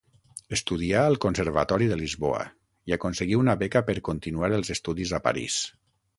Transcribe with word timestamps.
Estudià 0.55 1.03
al 1.09 1.17
Conservatori 1.25 1.89
de 1.91 1.97
Lisboa 1.99 2.39
i 2.93 2.97
aconseguí 2.99 3.39
una 3.43 3.57
beca 3.61 3.85
per 3.91 3.99
continuar 4.13 4.53
els 4.61 4.75
estudis 4.79 5.17
a 5.21 5.23
París. 5.29 5.63